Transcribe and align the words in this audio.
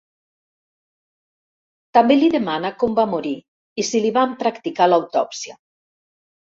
També 1.99 2.17
li 2.19 2.31
demana 2.37 2.73
com 2.85 2.97
va 3.03 3.07
morir 3.13 3.37
i 3.85 3.89
si 3.93 4.05
li 4.09 4.15
van 4.21 4.37
practicar 4.45 4.93
l'autòpsia. 4.93 5.61